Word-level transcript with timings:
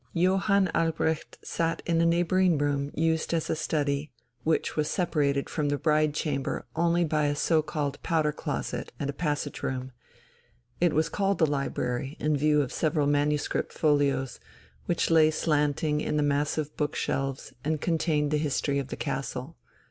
Johann 0.13 0.67
Albrecht 0.73 1.37
sat 1.43 1.83
in 1.85 2.01
a 2.01 2.07
neighbouring 2.07 2.57
room 2.57 2.89
used 2.95 3.35
as 3.35 3.51
a 3.51 3.55
study, 3.55 4.11
which 4.43 4.75
was 4.75 4.89
separated 4.89 5.47
from 5.47 5.69
the 5.69 5.77
"Bride 5.77 6.15
chamber" 6.15 6.65
only 6.75 7.05
by 7.05 7.25
a 7.27 7.35
so 7.35 7.61
called 7.61 8.01
powder 8.01 8.31
closet 8.31 8.91
and 8.99 9.11
a 9.11 9.13
passage 9.13 9.61
room. 9.61 9.91
It 10.79 10.93
was 10.93 11.07
called 11.07 11.37
the 11.37 11.45
library, 11.45 12.17
in 12.19 12.35
view 12.35 12.63
of 12.63 12.73
several 12.73 13.05
manuscript 13.05 13.73
folios, 13.73 14.39
which 14.87 15.11
lay 15.11 15.29
slanting 15.29 16.01
in 16.01 16.17
the 16.17 16.23
massive 16.23 16.75
book 16.75 16.95
shelves 16.95 17.53
and 17.63 17.79
contained 17.79 18.31
the 18.31 18.37
history 18.39 18.79
of 18.79 18.87
the 18.87 18.97
castle. 18.97 19.55